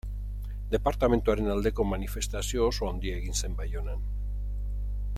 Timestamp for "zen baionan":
3.43-4.05